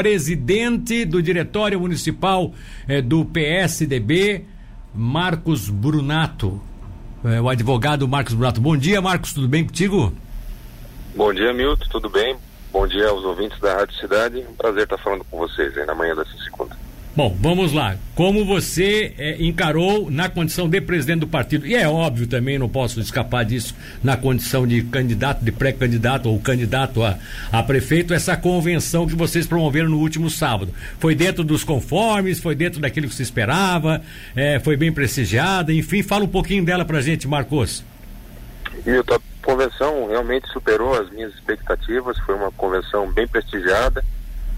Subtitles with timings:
[0.00, 2.54] presidente do Diretório Municipal
[2.88, 4.46] eh, do PSDB,
[4.94, 6.58] Marcos Brunato.
[7.22, 8.62] Eh, o advogado Marcos Brunato.
[8.62, 10.10] Bom dia, Marcos, tudo bem contigo?
[11.14, 12.34] Bom dia, Milton, tudo bem?
[12.72, 14.38] Bom dia aos ouvintes da Rádio Cidade.
[14.48, 16.69] Um prazer estar falando com vocês aí na manhã dessa segunda.
[17.14, 17.96] Bom, vamos lá.
[18.14, 22.68] Como você é, encarou na condição de presidente do partido, e é óbvio também, não
[22.68, 27.18] posso escapar disso, na condição de candidato, de pré-candidato ou candidato a,
[27.50, 30.72] a prefeito, essa convenção que vocês promoveram no último sábado.
[31.00, 34.00] Foi dentro dos conformes, foi dentro daquilo que se esperava,
[34.36, 37.82] é, foi bem prestigiada, enfim, fala um pouquinho dela pra gente, Marcos.
[38.86, 44.04] Milton, a convenção realmente superou as minhas expectativas, foi uma convenção bem prestigiada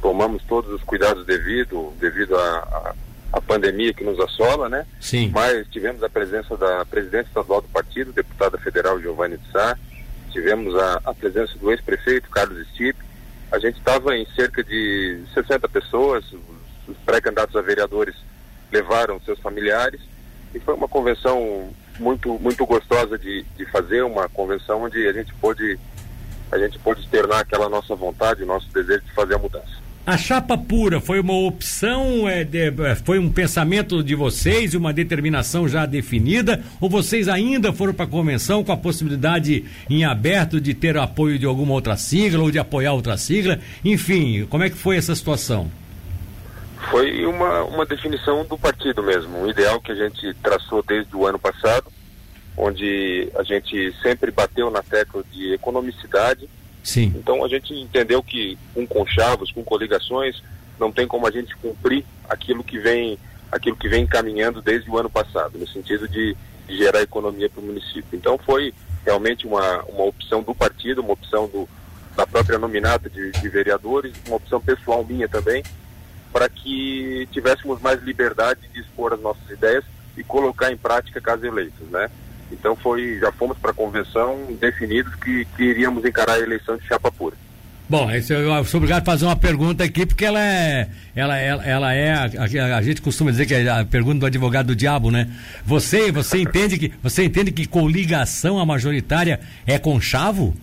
[0.03, 4.85] tomamos todos os cuidados devido, devido à pandemia que nos assola, né?
[5.01, 5.31] Sim.
[5.33, 9.79] Mas tivemos a presença da presidente estadual do partido, deputada federal Giovanni de Sá,
[10.31, 12.99] tivemos a, a presença do ex-prefeito Carlos Stipe,
[13.51, 16.41] a gente estava em cerca de 60 pessoas, os,
[16.89, 18.17] os pré-candidatos a vereadores
[18.73, 20.01] levaram seus familiares
[20.55, 25.33] e foi uma convenção muito muito gostosa de, de fazer, uma convenção onde a gente
[25.35, 25.79] pôde
[26.51, 29.83] a gente pôde externar aquela nossa vontade, nosso desejo de fazer a mudança.
[30.05, 34.77] A chapa pura foi uma opção, é, de, é, foi um pensamento de vocês e
[34.77, 36.61] uma determinação já definida?
[36.81, 41.39] Ou vocês ainda foram para a convenção com a possibilidade em aberto de ter apoio
[41.39, 43.61] de alguma outra sigla ou de apoiar outra sigla?
[43.85, 45.71] Enfim, como é que foi essa situação?
[46.91, 51.25] Foi uma, uma definição do partido mesmo, um ideal que a gente traçou desde o
[51.25, 51.93] ano passado,
[52.57, 56.49] onde a gente sempre bateu na tecla de economicidade
[56.83, 57.13] Sim.
[57.17, 60.43] Então a gente entendeu que com conchavos, com coligações,
[60.79, 63.19] não tem como a gente cumprir aquilo que vem,
[63.51, 67.63] aquilo que vem caminhando desde o ano passado, no sentido de, de gerar economia para
[67.63, 68.09] o município.
[68.13, 68.75] Então foi
[69.05, 71.69] realmente uma, uma opção do partido, uma opção do,
[72.17, 75.63] da própria nominata de, de vereadores, uma opção pessoal minha também,
[76.33, 79.85] para que tivéssemos mais liberdade de expor as nossas ideias
[80.17, 82.11] e colocar em prática caso eleitos, né?
[82.53, 86.87] Então foi, já fomos para a convenção definidos que, que iríamos encarar a eleição de
[86.87, 87.37] chapa pura.
[87.89, 90.89] Bom, eu sou obrigado a fazer uma pergunta aqui, porque ela é.
[91.15, 92.13] Ela, ela, ela é.
[92.15, 95.29] A, a, a, gente costuma dizer que é a pergunta do advogado do diabo, né?
[95.65, 100.55] Você, você entende que você entende que coligação a majoritária é conchavo?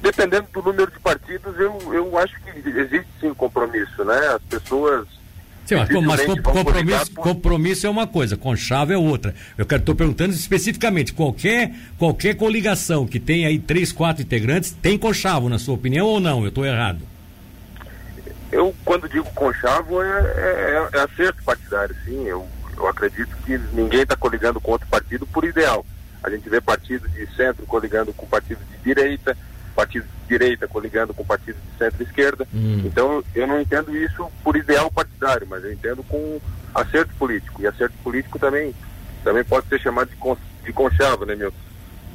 [0.00, 4.18] Dependendo do número de partidos, eu, eu acho que existe sim compromisso, né?
[4.34, 5.06] As pessoas
[5.64, 7.22] Sim, mas, mas compromisso, por...
[7.22, 9.34] compromisso é uma coisa, conchavo é outra.
[9.56, 15.48] Eu estou perguntando especificamente, qualquer, qualquer coligação que tenha aí três, quatro integrantes, tem conchavo,
[15.48, 16.42] na sua opinião, ou não?
[16.42, 17.00] Eu estou errado.
[18.50, 22.26] Eu, quando digo conchavo, é, é, é acerto partidário, sim.
[22.26, 22.46] Eu,
[22.76, 25.86] eu acredito que ninguém está coligando com outro partido por ideal.
[26.22, 29.36] A gente vê partido de centro coligando com partido de direita,
[29.72, 32.46] partido de direita coligando com partido de centro-esquerda.
[32.54, 32.82] Hum.
[32.84, 36.40] Então, eu não entendo isso por ideal partidário, mas eu entendo com
[36.74, 37.60] acerto político.
[37.60, 38.74] E acerto político também,
[39.24, 41.56] também pode ser chamado de, con de conchavo, né, Milton?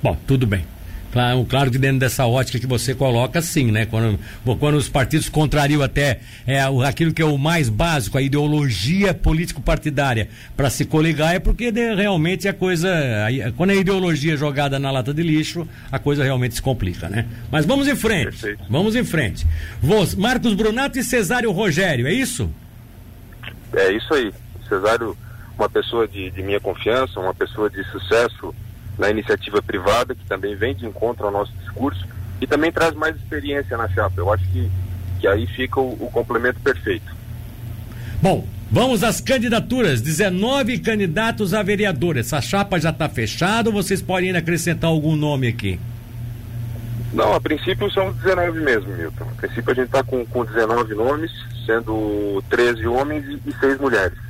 [0.01, 0.65] Bom, tudo bem.
[1.11, 3.85] Claro, claro que dentro dessa ótica que você coloca, sim, né?
[3.85, 4.19] Quando,
[4.59, 10.29] quando os partidos contrariam até é, aquilo que é o mais básico, a ideologia político-partidária,
[10.55, 12.89] para se coligar, é porque de, realmente a coisa.
[12.89, 17.07] A, quando a ideologia é jogada na lata de lixo, a coisa realmente se complica,
[17.07, 17.25] né?
[17.49, 18.25] Mas vamos em frente.
[18.25, 18.63] Perfeito.
[18.69, 19.47] Vamos em frente.
[19.81, 22.49] Vos, Marcos Brunato e Cesário Rogério, é isso?
[23.73, 24.33] É isso aí.
[24.67, 25.17] Cesário,
[25.57, 28.53] uma pessoa de, de minha confiança, uma pessoa de sucesso
[28.97, 32.05] na iniciativa privada, que também vem de encontro ao nosso discurso
[32.41, 34.13] e também traz mais experiência na chapa.
[34.17, 34.69] Eu acho que,
[35.19, 37.15] que aí fica o, o complemento perfeito.
[38.21, 40.01] Bom, vamos às candidaturas.
[40.01, 42.17] 19 candidatos a vereador.
[42.17, 45.79] Essa chapa já está fechada ou vocês podem acrescentar algum nome aqui?
[47.13, 49.23] Não, a princípio são 19 mesmo, Milton.
[49.23, 51.31] A princípio a gente está com, com 19 nomes,
[51.65, 54.26] sendo 13 homens e, e 6 mulheres.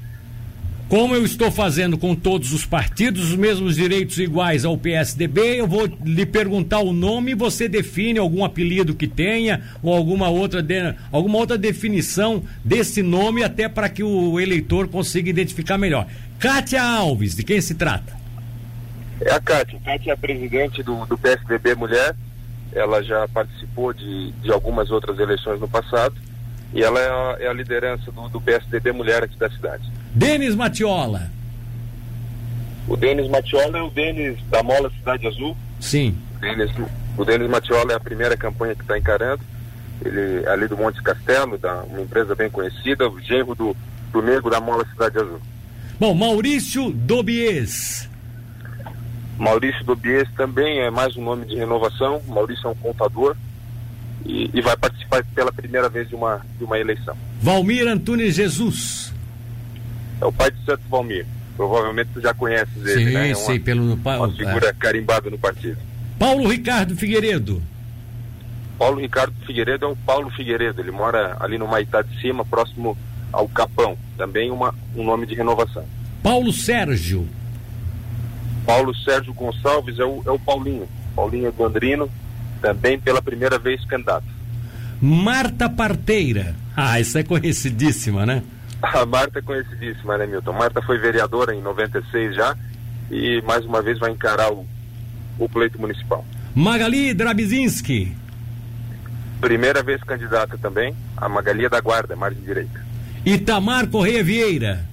[0.90, 5.68] Como eu estou fazendo com todos os partidos os mesmos direitos iguais ao PSDB, eu
[5.68, 10.62] vou lhe perguntar o nome e você define algum apelido que tenha ou alguma outra,
[10.62, 16.08] de, alguma outra definição desse nome até para que o eleitor consiga identificar melhor.
[16.40, 18.16] Kátia Alves, de quem se trata?
[19.20, 19.78] É a Kátia.
[19.84, 22.16] Kátia é a presidente do, do PSDB Mulher.
[22.72, 26.16] Ela já participou de, de algumas outras eleições no passado
[26.74, 29.84] e ela é a, é a liderança do, do PSDB Mulher aqui da cidade.
[30.18, 31.30] Denis Matiola.
[32.88, 35.56] O Denis Matiola é o Denis da Mola Cidade Azul.
[35.80, 36.18] Sim.
[36.36, 36.72] O Denis,
[37.16, 39.44] o Denis Matiola é a primeira campanha que está encarando.
[40.04, 43.78] Ele é ali do Monte Castelo, da, uma empresa bem conhecida, o genro do,
[44.12, 45.40] do Negro da Mola Cidade Azul.
[46.00, 48.10] Bom, Maurício Dobies.
[49.38, 52.20] Maurício Dobies também é mais um nome de renovação.
[52.28, 53.36] Maurício é um contador.
[54.26, 57.16] e, e, vai participar pela primeira vez de uma, de uma eleição.
[57.40, 59.16] Valmir Antunes Jesus.
[60.20, 61.26] É o pai de Santo Valmir.
[61.56, 63.32] Provavelmente tu já conheces ele, sim, né?
[63.32, 64.74] É sim, pelo uma figura é.
[64.74, 65.78] carimbada no partido.
[66.20, 67.62] Paulo Ricardo Figueiredo.
[68.78, 70.80] Paulo Ricardo Figueiredo é o Paulo Figueiredo.
[70.80, 72.96] Ele mora ali no Maitá de Cima, próximo
[73.34, 73.98] ao Capão.
[74.16, 75.84] Também uma, um nome de renovação.
[76.22, 77.28] Paulo Sérgio.
[78.66, 80.88] Paulo Sérgio Gonçalves é o, é o Paulinho.
[81.16, 82.10] Paulinho do Andrino,
[82.62, 84.28] também pela primeira vez candidato.
[85.02, 86.56] Marta Parteira.
[86.76, 88.44] Ah, isso é conhecidíssima, né?
[88.82, 90.54] A Marta é conhecidíssima, né, Milton?
[90.54, 92.56] Marta foi vereadora em 96 já
[93.10, 94.66] e mais uma vez vai encarar o,
[95.40, 96.24] o pleito municipal.
[96.54, 98.16] Magali Drabizinski.
[99.40, 102.86] Primeira vez candidata também, a Magali da Guarda, margem direita.
[103.26, 104.86] Itamar Correia Vieira.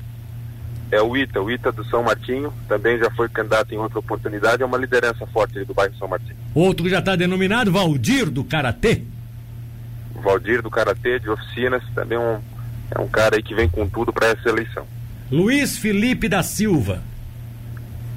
[0.91, 4.63] É o Ita, o Ita do São Martinho, também já foi candidato em outra oportunidade,
[4.63, 6.37] é uma liderança forte do bairro São Martinho.
[6.55, 9.03] Outro que já está denominado, Valdir do Karatê.
[10.23, 12.39] Valdir do Karatê, de oficinas, também um,
[12.95, 14.87] é um cara aí que vem com tudo para essa eleição.
[15.31, 17.03] Luiz Felipe da Silva.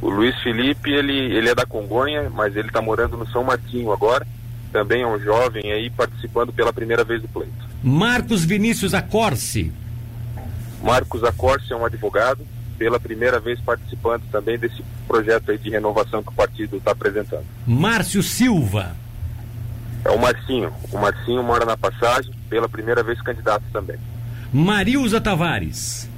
[0.01, 3.91] O Luiz Felipe, ele, ele é da Congonha, mas ele está morando no São Martinho
[3.91, 4.25] agora.
[4.71, 7.67] Também é um jovem aí participando pela primeira vez do pleito.
[7.81, 9.73] Marcos Vinícius Acorce.
[10.83, 12.45] Marcos Acorce é um advogado,
[12.77, 17.45] pela primeira vez participando também desse projeto aí de renovação que o partido está apresentando.
[17.65, 18.95] Márcio Silva.
[20.05, 20.71] É o Marcinho.
[20.91, 23.97] O Marcinho mora na passagem, pela primeira vez candidato também.
[24.53, 26.09] Marilza Tavares.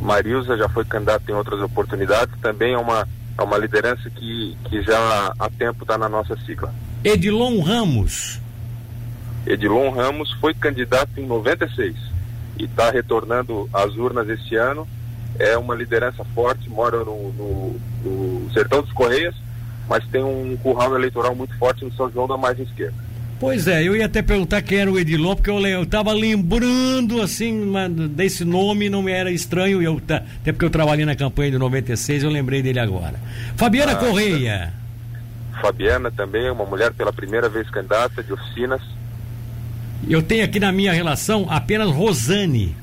[0.00, 3.08] Marilza já foi candidata em outras oportunidades, também é uma,
[3.38, 6.72] é uma liderança que, que já há tempo está na nossa sigla.
[7.02, 8.40] Edilon Ramos.
[9.46, 11.96] Edilon Ramos foi candidato em 96
[12.58, 14.86] e está retornando às urnas esse ano.
[15.38, 19.34] É uma liderança forte, mora no, no, no Sertão dos Correias,
[19.88, 23.05] mas tem um curral eleitoral muito forte no São João da margem esquerda.
[23.38, 27.70] Pois é, eu ia até perguntar quem era o Edilon, porque eu, estava lembrando, assim,
[28.10, 32.22] desse nome, não me era estranho, eu, até porque eu trabalhei na campanha de 96,
[32.22, 33.20] eu lembrei dele agora.
[33.54, 34.72] Fabiana ah, Correia.
[35.60, 38.80] Fabiana também, uma mulher pela primeira vez candidata de oficinas.
[40.08, 42.74] Eu tenho aqui na minha relação apenas Rosane.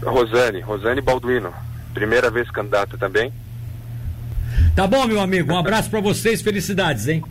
[0.00, 1.52] Rosane, Rosane Balduino,
[1.92, 3.32] primeira vez candidata também.
[4.76, 7.24] Tá bom, meu amigo, um abraço para vocês, felicidades, hein?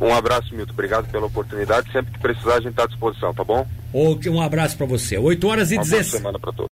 [0.00, 0.72] Um abraço, Milton.
[0.72, 1.90] Obrigado pela oportunidade.
[1.92, 3.66] Sempre que precisar, a gente está à disposição, tá bom?
[3.94, 5.16] Um abraço para você.
[5.18, 6.10] 8 horas e Uma 17.
[6.18, 6.66] semana para todos.